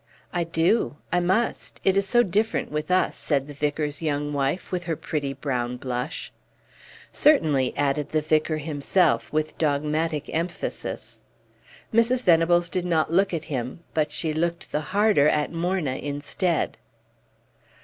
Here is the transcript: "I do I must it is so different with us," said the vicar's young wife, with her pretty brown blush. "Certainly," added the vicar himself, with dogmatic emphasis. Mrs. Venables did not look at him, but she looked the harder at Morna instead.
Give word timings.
"I 0.33 0.45
do 0.45 0.95
I 1.13 1.19
must 1.19 1.79
it 1.83 1.95
is 1.95 2.07
so 2.07 2.23
different 2.23 2.71
with 2.71 2.89
us," 2.89 3.15
said 3.15 3.47
the 3.47 3.53
vicar's 3.53 4.01
young 4.01 4.33
wife, 4.33 4.71
with 4.71 4.85
her 4.85 4.95
pretty 4.95 5.31
brown 5.31 5.77
blush. 5.77 6.33
"Certainly," 7.11 7.77
added 7.77 8.09
the 8.09 8.21
vicar 8.21 8.57
himself, 8.57 9.31
with 9.31 9.59
dogmatic 9.59 10.27
emphasis. 10.33 11.21
Mrs. 11.93 12.25
Venables 12.25 12.67
did 12.67 12.83
not 12.83 13.11
look 13.13 13.31
at 13.31 13.43
him, 13.43 13.81
but 13.93 14.09
she 14.09 14.33
looked 14.33 14.71
the 14.71 14.81
harder 14.81 15.29
at 15.29 15.51
Morna 15.53 15.97
instead. 15.97 16.79